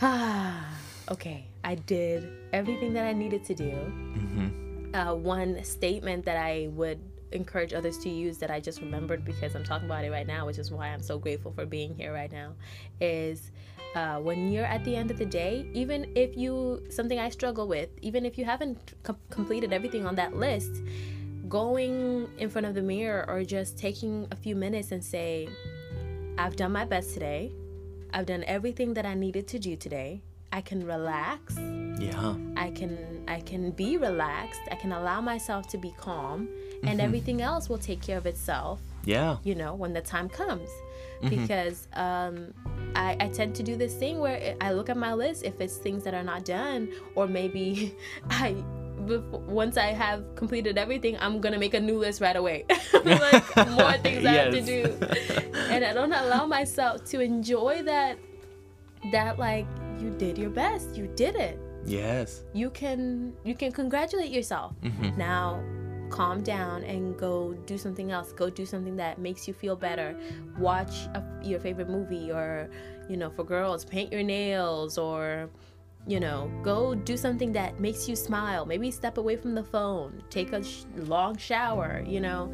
[0.00, 0.64] ah,
[1.10, 3.70] okay, I did everything that I needed to do.
[3.70, 4.94] Mm-hmm.
[4.94, 7.00] Uh, one statement that I would
[7.32, 10.46] encourage others to use that I just remembered because I'm talking about it right now,
[10.46, 12.54] which is why I'm so grateful for being here right now,
[13.00, 13.50] is
[13.94, 17.66] uh, when you're at the end of the day, even if you, something I struggle
[17.66, 20.82] with, even if you haven't com- completed everything on that list,
[21.48, 25.48] going in front of the mirror or just taking a few minutes and say,
[26.36, 27.50] I've done my best today.
[28.12, 30.22] I've done everything that I needed to do today.
[30.52, 31.56] I can relax.
[31.98, 32.34] Yeah.
[32.56, 34.60] I can I can be relaxed.
[34.70, 36.48] I can allow myself to be calm
[36.82, 37.00] and mm-hmm.
[37.00, 38.80] everything else will take care of itself.
[39.04, 39.38] Yeah.
[39.42, 40.70] You know, when the time comes.
[41.22, 41.28] Mm-hmm.
[41.28, 42.54] Because um
[42.94, 45.76] I, I tend to do this thing where I look at my list if it's
[45.76, 47.94] things that are not done or maybe
[48.30, 48.56] I
[49.06, 52.64] before, once I have completed everything, I'm gonna make a new list right away.
[53.04, 54.82] like more things I have to do,
[55.70, 58.18] and I don't allow myself to enjoy that.
[59.12, 59.66] That like
[60.00, 60.96] you did your best.
[60.96, 61.58] You did it.
[61.84, 62.42] Yes.
[62.52, 64.74] You can you can congratulate yourself.
[64.82, 65.16] Mm-hmm.
[65.16, 65.62] Now
[66.10, 68.32] calm down and go do something else.
[68.32, 70.18] Go do something that makes you feel better.
[70.58, 72.70] Watch a, your favorite movie or
[73.08, 75.50] you know, for girls, paint your nails or
[76.06, 78.64] you know, go do something that makes you smile.
[78.64, 80.22] Maybe step away from the phone.
[80.30, 82.52] Take a sh- long shower, you know.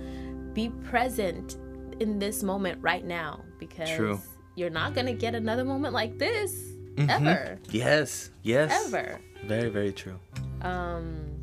[0.55, 1.57] Be present
[2.01, 4.21] in this moment right now because True.
[4.57, 6.53] you're not going to get another moment like this
[6.95, 7.11] mm-hmm.
[7.11, 7.59] ever.
[7.71, 8.31] Yes.
[8.43, 8.87] Yes.
[8.87, 9.21] Ever.
[9.47, 10.19] Very very true.
[10.63, 11.34] Um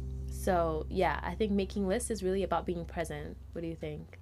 [0.42, 3.38] so yeah, I think making lists is really about being present.
[3.52, 4.18] What do you think?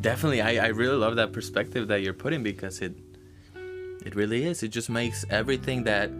[0.00, 0.40] Definitely.
[0.42, 2.94] I I really love that perspective that you're putting because it
[4.04, 4.64] it really is.
[4.64, 6.10] It just makes everything that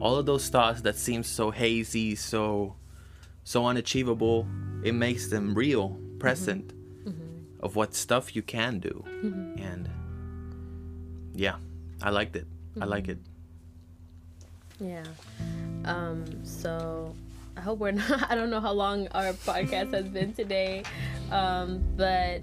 [0.00, 2.74] all of those thoughts that seem so hazy, so
[3.44, 4.48] so unachievable,
[4.82, 7.10] it makes them real, present mm-hmm.
[7.10, 7.64] Mm-hmm.
[7.64, 9.04] of what stuff you can do.
[9.22, 9.62] Mm-hmm.
[9.62, 9.88] And
[11.34, 11.56] yeah,
[12.02, 12.48] I liked it.
[12.80, 13.22] I like mm-hmm.
[14.82, 15.04] it.
[15.04, 15.04] Yeah.
[15.84, 17.14] Um, so
[17.58, 20.84] I hope we're not, I don't know how long our podcast has been today,
[21.32, 22.40] um, but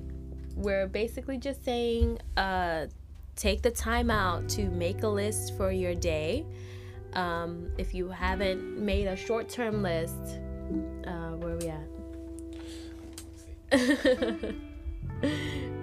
[0.56, 2.88] we're basically just saying uh,
[3.38, 6.45] take the time out to make a list for your day.
[7.13, 10.41] Um, if you haven't made a short term list,
[11.08, 11.88] uh, where are we at?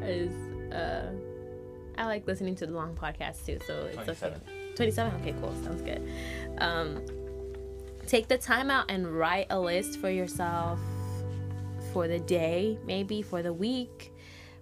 [0.03, 0.31] is,
[0.75, 1.11] uh,
[1.97, 4.43] I like listening to the long podcasts too, so it's 27.
[4.43, 4.75] okay.
[4.75, 5.15] 27?
[5.21, 5.55] Okay, cool.
[5.65, 6.07] Sounds good.
[6.59, 7.03] Um,
[8.07, 10.79] take the time out and write a list for yourself
[11.93, 14.13] for the day, maybe for the week,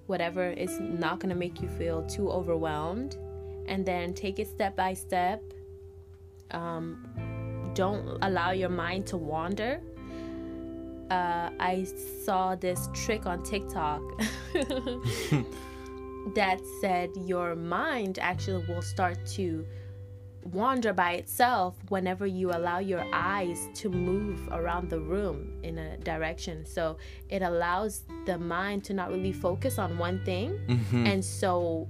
[0.06, 3.16] whatever is not going to make you feel too overwhelmed.
[3.66, 5.42] And then take it step by step.
[6.50, 9.80] Um, don't allow your mind to wander.
[11.10, 11.86] Uh, I
[12.24, 14.02] saw this trick on TikTok
[16.34, 19.64] that said your mind actually will start to
[20.44, 25.96] wander by itself whenever you allow your eyes to move around the room in a
[25.98, 26.64] direction.
[26.64, 26.96] So
[27.28, 30.58] it allows the mind to not really focus on one thing.
[30.66, 31.06] Mm-hmm.
[31.06, 31.88] And so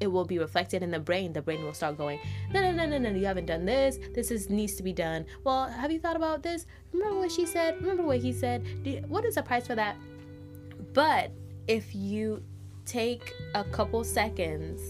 [0.00, 1.32] it will be reflected in the brain.
[1.32, 2.18] The brain will start going,
[2.52, 3.98] no, no, no, no, no, you haven't done this.
[4.14, 5.26] This is needs to be done.
[5.44, 6.66] Well, have you thought about this?
[6.92, 7.80] Remember what she said?
[7.80, 8.66] Remember what he said?
[8.84, 9.96] You, what is the price for that?
[10.92, 11.30] But
[11.68, 12.42] if you
[12.84, 14.80] take a couple seconds,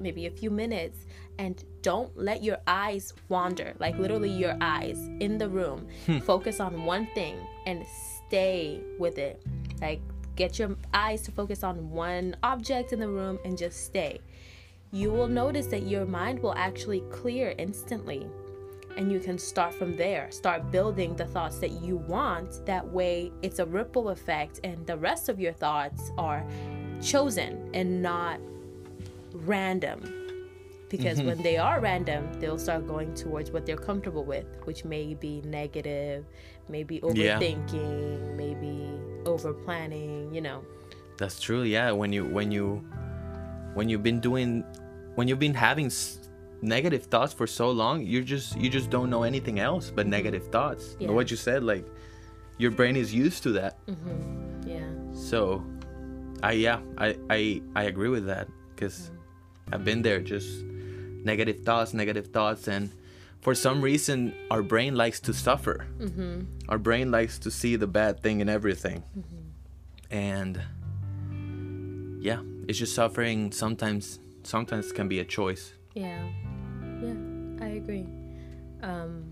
[0.00, 1.06] maybe a few minutes,
[1.38, 5.86] and don't let your eyes wander like literally your eyes in the room.
[6.06, 6.18] Hmm.
[6.18, 7.84] focus on one thing and
[8.26, 9.42] stay with it.
[9.82, 10.00] Like
[10.34, 14.22] get your eyes to focus on one object in the room and just stay.
[14.92, 18.26] You will notice that your mind will actually clear instantly
[18.96, 20.30] and you can start from there.
[20.30, 22.64] Start building the thoughts that you want.
[22.64, 26.46] That way it's a ripple effect and the rest of your thoughts are
[27.02, 28.40] chosen and not
[29.34, 30.23] random
[30.88, 31.28] because mm-hmm.
[31.28, 35.40] when they are random they'll start going towards what they're comfortable with which may be
[35.44, 36.24] negative
[36.68, 38.34] maybe overthinking yeah.
[38.36, 38.90] maybe
[39.26, 40.64] over planning you know
[41.16, 42.84] that's true yeah when you when you
[43.74, 44.64] when you've been doing
[45.14, 46.30] when you've been having s-
[46.62, 50.10] negative thoughts for so long you just you just don't know anything else but mm-hmm.
[50.10, 51.10] negative thoughts yeah.
[51.10, 51.86] what you said like
[52.58, 54.68] your brain is used to that mm-hmm.
[54.68, 54.80] yeah
[55.12, 55.62] so
[56.42, 59.74] i yeah i i i agree with that because mm-hmm.
[59.74, 60.64] i've been there just
[61.24, 62.90] negative thoughts, negative thoughts, and
[63.40, 65.86] for some reason our brain likes to suffer.
[65.98, 66.42] Mm-hmm.
[66.68, 69.02] our brain likes to see the bad thing in everything.
[70.10, 70.60] And
[72.20, 75.72] yeah it's just suffering sometimes sometimes can be a choice.
[75.94, 76.22] Yeah,
[77.00, 77.14] yeah,
[77.60, 78.06] I agree.
[78.82, 79.24] Um,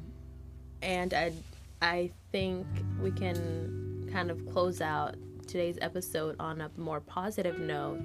[0.80, 1.32] and I,
[1.80, 2.66] I think
[3.00, 8.02] we can kind of close out today's episode on a more positive note,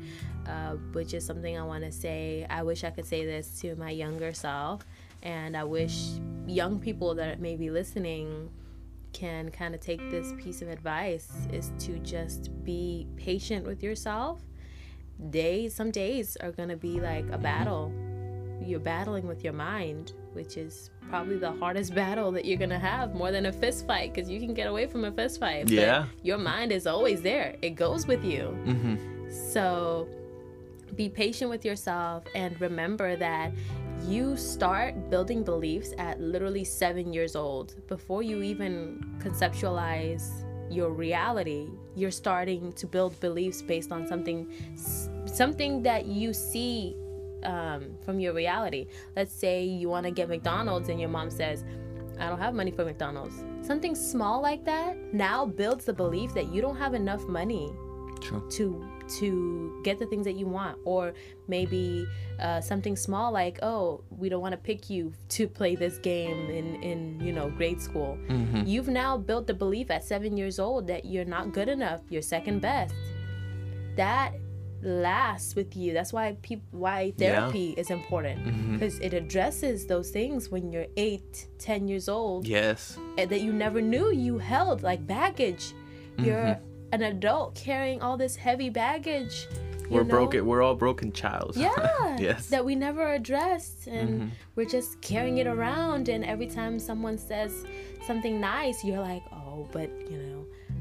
[0.47, 2.45] uh, which is something I want to say.
[2.49, 4.85] I wish I could say this to my younger self,
[5.23, 6.05] and I wish
[6.45, 8.49] young people that may be listening
[9.13, 14.41] can kind of take this piece of advice is to just be patient with yourself
[15.31, 17.91] days some days are going to be like a battle
[18.63, 22.79] you're battling with your mind which is probably the hardest battle that you're going to
[22.79, 25.65] have more than a fist fight because you can get away from a fist fight
[25.65, 26.05] but Yeah.
[26.23, 28.95] your mind is always there it goes with you mm-hmm.
[29.53, 30.07] so
[30.95, 33.51] be patient with yourself and remember that
[34.03, 37.75] you start building beliefs at literally seven years old.
[37.87, 40.29] Before you even conceptualize
[40.71, 44.51] your reality, you're starting to build beliefs based on something,
[45.25, 46.95] something that you see
[47.47, 48.87] um, from your reality.
[49.15, 51.63] Let's say you want to get McDonald's and your mom says,
[52.19, 53.43] I don't have money for McDonald's.
[53.65, 57.71] Something small like that now builds the belief that you don't have enough money
[58.19, 58.83] true to
[59.19, 61.13] to get the things that you want or
[61.47, 62.07] maybe
[62.39, 66.49] uh, something small like oh we don't want to pick you to play this game
[66.49, 68.63] in in you know grade school mm-hmm.
[68.65, 72.21] you've now built the belief at seven years old that you're not good enough you're
[72.23, 72.95] second best
[73.95, 74.33] that
[74.81, 75.93] lasts with you.
[75.93, 77.39] That's why people why Yeah.
[77.39, 78.45] therapy is important.
[78.45, 78.73] Mm-hmm.
[78.73, 82.97] Because it addresses those things when you're eight ten years old yes.
[83.17, 85.73] Eh, that you never knew you held like baggage.
[86.17, 86.93] You're mm-hmm.
[86.93, 89.47] an adult carrying all this heavy baggage
[89.89, 90.09] we're know?
[90.09, 92.17] broken we're all broken childs yeah.
[92.19, 92.47] Yes.
[92.47, 94.29] That we never addressed and Mhm.
[94.55, 97.65] we're just carrying it around and every time someone says
[98.05, 100.36] something nice you're like oh but you know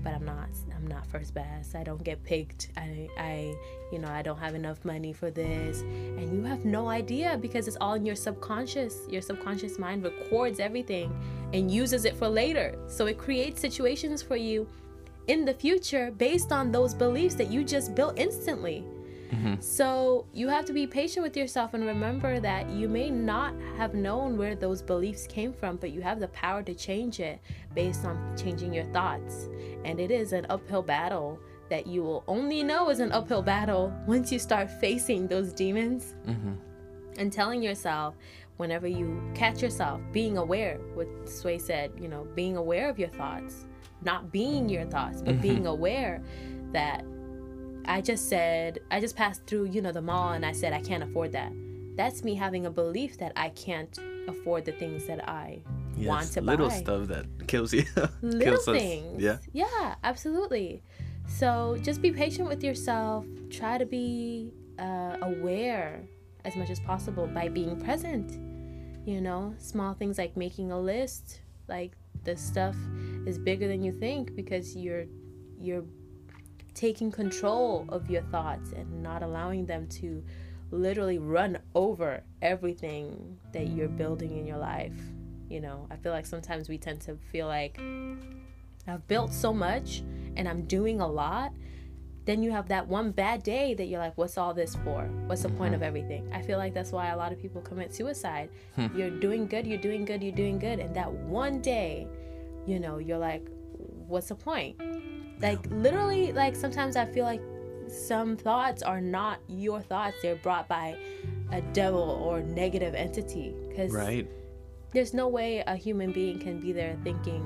[0.06, 1.74] but i'm not i'm not first best.
[1.74, 2.68] I don't get picked.
[2.76, 3.54] I i
[3.90, 5.80] you know i don't have enough money for this.
[5.80, 10.60] And you have no idea because it's all in your subconscious your subconscious mind records
[10.60, 11.08] everything
[11.52, 12.78] and uses it for later.
[12.86, 14.68] So it creates situations for you
[15.26, 18.84] in the future based on those beliefs that you just built instantly
[19.60, 23.94] so you have to be patient with yourself and remember that you may not have
[23.94, 27.40] known where those beliefs came from, but you have the power to change it
[27.74, 29.48] based on changing your thoughts.
[29.84, 33.92] And it is an uphill battle that you will only know is an uphill battle
[34.06, 36.54] once you start facing those demons mm-hmm.
[37.18, 38.14] and telling yourself
[38.56, 43.08] whenever you catch yourself being aware what sway said you know being aware of your
[43.08, 43.64] thoughts
[44.02, 45.42] not being your thoughts but Mhm.
[45.42, 46.22] being aware
[46.72, 47.04] that
[47.88, 50.80] i just said i just passed through you know the mall and i said i
[50.80, 51.52] can't afford that
[51.96, 55.60] that's me having a belief that i can't afford the things that i
[55.96, 56.08] yes.
[56.08, 57.84] want to little buy stuff that kills you
[58.22, 58.76] little kills us.
[58.76, 59.22] things.
[59.22, 60.82] yeah Yeah, absolutely.
[61.28, 63.26] So just be patient with yourself.
[63.50, 66.02] Try to be uh, aware
[66.44, 68.38] as much as possible by being present.
[69.06, 71.92] You know, small things like making a list, like
[72.24, 72.76] the stuff
[73.26, 75.06] is bigger than you think because you're
[75.58, 75.84] you're
[76.76, 80.22] taking control of your thoughts and not allowing them to
[80.70, 84.92] literally run over everything that you're building in your life.
[85.48, 87.80] You know, I feel like sometimes we tend to feel like
[88.86, 90.02] I've built so much
[90.36, 91.52] and I'm doing a lot.
[92.26, 95.04] Then you have that one bad day that you're like, what's all this for?
[95.26, 96.28] What's the point of everything?
[96.32, 98.50] I feel like that's why a lot of people commit suicide.
[98.74, 98.88] Hmm.
[98.96, 100.80] You're doing good, you're doing good, you're doing good.
[100.80, 102.06] And that one day,
[102.66, 103.46] you know, you're like,
[104.08, 104.76] what's the point?
[105.40, 107.42] Like, literally, like sometimes I feel like
[107.88, 110.96] some thoughts are not your thoughts, they're brought by
[111.52, 113.54] a devil or negative entity.
[113.68, 114.26] Because right
[114.96, 117.44] there's no way a human being can be there thinking,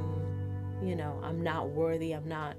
[0.83, 2.57] you know, I'm not worthy, I'm not.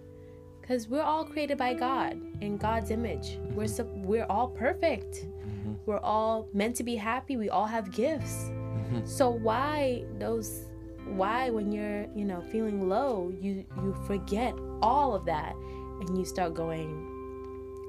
[0.59, 3.37] Because we're all created by God in God's image.
[3.51, 5.25] We're sup- we're all perfect.
[5.25, 5.73] Mm-hmm.
[5.85, 7.37] We're all meant to be happy.
[7.37, 8.49] We all have gifts.
[8.49, 9.05] Mm-hmm.
[9.05, 10.65] So why those?
[11.05, 16.25] Why when you're you know feeling low, you you forget all of that and you
[16.25, 16.89] start going,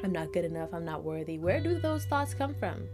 [0.05, 0.71] I'm not good enough.
[0.73, 1.39] I'm not worthy.
[1.39, 2.89] Where do those thoughts come from?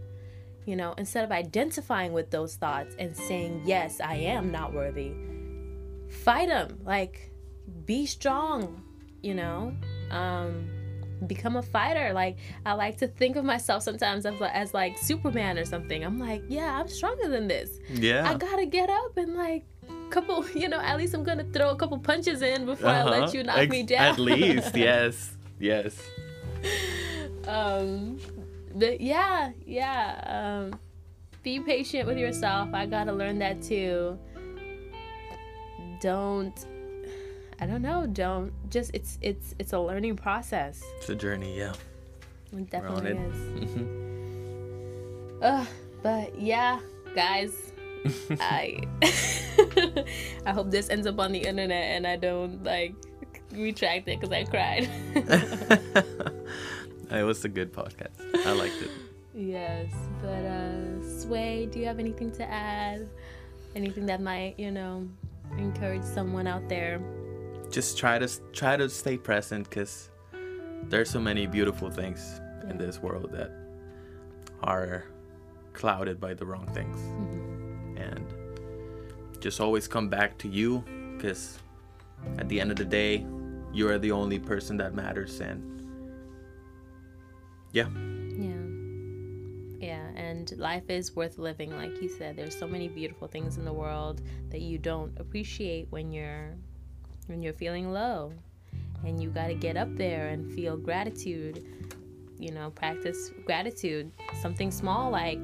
[0.65, 5.13] You know, instead of identifying with those thoughts and saying, Yes, I am not worthy,
[6.09, 6.79] fight them.
[6.85, 7.31] Like,
[7.85, 8.83] be strong,
[9.21, 9.73] you know?
[10.11, 10.69] Um,
[11.27, 12.13] become a fighter.
[12.13, 16.03] Like, I like to think of myself sometimes as, as like Superman or something.
[16.03, 17.79] I'm like, Yeah, I'm stronger than this.
[17.89, 19.65] yeah I gotta get up and like,
[20.09, 23.23] couple, you know, at least I'm gonna throw a couple punches in before I let
[23.23, 23.31] Uh-huh.
[23.37, 24.01] you knock Ex- me down.
[24.13, 25.95] At least, yes, yes.
[27.47, 28.17] um
[28.75, 30.79] but yeah yeah um
[31.41, 34.19] be patient with yourself i gotta learn that too
[36.01, 36.65] don't
[37.61, 40.81] I don't know, don't just it's it's it's a learning process.
[40.99, 41.73] It's a journey, yeah.
[42.53, 43.17] It definitely it.
[43.17, 43.73] is.
[43.73, 45.65] hmm Uh,
[46.01, 46.79] but yeah,
[47.13, 47.68] guys,
[48.39, 48.79] I
[50.45, 52.95] I hope this ends up on the internet and I don't like
[53.51, 54.89] retract it because I cried.
[57.11, 58.15] it was a good podcast.
[58.45, 58.91] I liked it.
[59.33, 59.91] yes,
[60.21, 63.07] but uh, Sway, do you have anything to add?
[63.75, 65.07] Anything that might you know
[65.57, 67.01] encourage someone out there?
[67.69, 70.09] Just try to try to stay present because
[70.89, 72.39] there's so many beautiful things
[72.69, 73.51] in this world that
[74.63, 75.05] are
[75.73, 76.97] clouded by the wrong things.
[76.97, 77.48] Mhm.
[77.99, 78.25] And
[79.39, 80.83] just always come back to you
[81.15, 81.59] because
[82.37, 83.25] at the end of the day
[83.73, 85.61] you are the only person that matters and
[87.71, 87.87] yeah
[88.37, 88.55] Yeah.
[89.79, 92.35] Yeah, and life is worth living like you said.
[92.35, 96.55] There's so many beautiful things in the world that you don't appreciate when you're
[97.27, 98.33] when you're feeling low.
[99.05, 101.63] And you got to get up there and feel gratitude.
[102.37, 104.11] You know, practice gratitude.
[104.41, 105.39] Something small like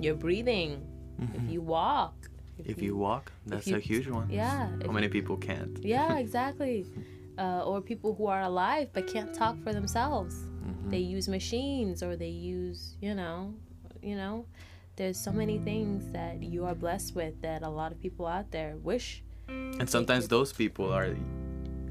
[0.00, 0.82] you're breathing.
[1.18, 2.14] If you walk.
[2.58, 2.70] Mm-hmm.
[2.72, 4.70] if you walk that's you- a huge one Yeah.
[4.86, 6.86] how many people can't yeah, exactly.
[7.38, 10.34] Uh, or people who are alive but can't talk for themselves.
[10.64, 10.90] Mhm.
[10.94, 13.52] They use machines or they use, you know,
[14.08, 14.46] you know.
[14.98, 18.48] There's so many things that you are blessed with that a lot of people out
[18.56, 19.22] there wish.
[19.80, 21.08] and sometimes those people are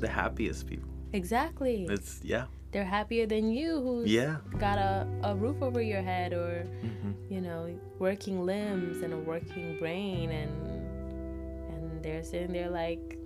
[0.03, 1.77] the happiest people Exactly.
[1.95, 2.45] it's yeah
[2.75, 7.11] They're happier than you who's yeah got a, a roof over your head or, hmm
[7.29, 7.61] you know,
[7.99, 10.51] working limbs and a working brain and
[11.73, 13.17] and they're sitting there like,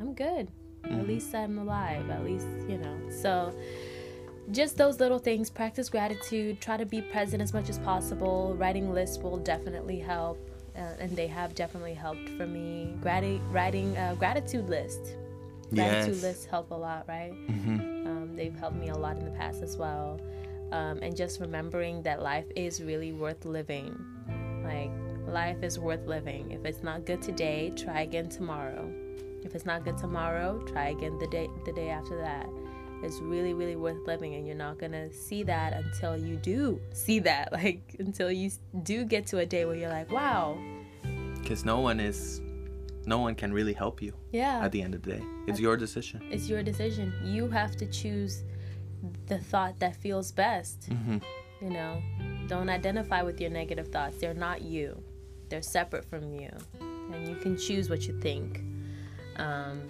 [0.00, 0.48] I'm good.
[0.84, 1.00] Mhm.
[1.00, 2.10] At least I'm alive.
[2.10, 2.96] At least, you know.
[3.10, 3.54] So
[4.50, 5.48] just those little things.
[5.48, 6.60] Practice gratitude.
[6.60, 8.54] Try to be present as much as possible.
[8.58, 10.36] Writing lists will definitely help.
[10.76, 12.94] Uh, and they have definitely helped for me.
[13.00, 15.00] Grati- writing a gratitude list.
[15.74, 17.32] Gratitude yes lists help a lot, right?
[17.48, 17.89] hmm Um,
[18.40, 20.18] they've helped me a lot in the past as well.
[20.72, 23.94] Um, and just remembering that life is really worth living.
[24.64, 24.90] Like,
[25.26, 26.52] life is worth living.
[26.52, 28.90] If it's not good today, try again tomorrow.
[29.44, 32.48] If it's not good tomorrow, try again the day the day after that.
[33.02, 37.18] It's really, really worth living, and you're not gonna see that until you do see
[37.20, 37.52] that.
[37.52, 38.50] Like until you
[38.82, 40.58] do get to a day where you're like, wow,
[41.40, 42.40] because no one is
[43.06, 45.76] no one can really help you yeah, at the end of the day it's your
[45.76, 47.12] decision it's your decision.
[47.24, 48.44] You have to choose
[49.26, 50.84] the thought that feels best.
[50.84, 51.18] hmm
[51.60, 52.02] You know,
[52.48, 54.18] don't identify with your negative thoughts.
[54.18, 55.02] They're not you,
[55.48, 56.50] they're separate from you.
[56.80, 58.62] And you can choose what you think.
[59.36, 59.82] Um,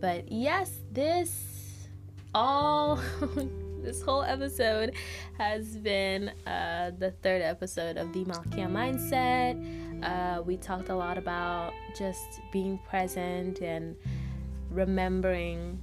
[0.00, 1.88] but yes, this
[2.34, 3.00] all,
[3.82, 4.94] this whole episode
[5.38, 9.56] has been uh, the third episode of the Malkia Mindset.
[10.02, 13.96] Uh, we talked a lot about just being present and
[14.70, 15.78] remembering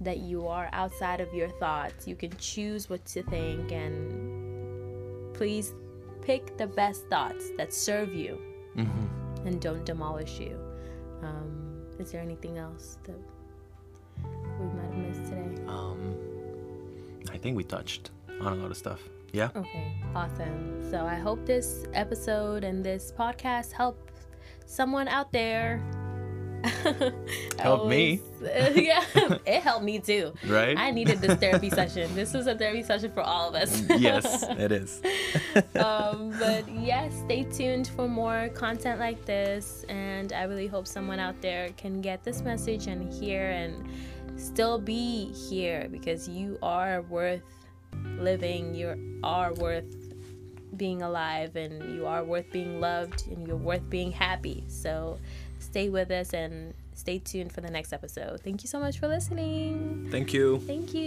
[0.00, 2.06] that you are outside of your thoughts.
[2.06, 5.74] You can choose what to think and please
[6.22, 8.38] pick the best thoughts that serve you
[8.74, 9.06] hmm
[9.44, 10.58] and don't demolish you.
[11.22, 13.16] Um, is there anything else that
[14.60, 14.87] we might
[17.32, 18.10] i think we touched
[18.40, 19.00] on a lot of stuff
[19.32, 20.90] yeah Okay, awesome.
[20.90, 24.10] So I hope this episode and this podcast help
[24.64, 25.82] someone out there.
[27.58, 28.20] Help me.
[28.42, 29.04] yeah,
[29.46, 30.32] it helped me too.
[30.46, 32.12] right I needed this therapy session.
[32.16, 33.82] This was a therapy session for all of us.
[33.98, 35.00] yes it is
[35.76, 39.84] um, but yes, stay tuned for more content like this.
[39.88, 43.88] And I really hope someone out there can get this message and hear and
[44.38, 47.42] still be here because you are worth
[48.18, 48.74] living.
[48.74, 49.84] You are worth
[50.76, 54.64] being alive and you are worth being loved and you're worth being happy.
[54.68, 55.18] So
[55.58, 58.40] stay with us and stay tuned for the next episode.
[58.42, 60.08] Thank you so much for listening.
[60.10, 61.06] thank you Thank you.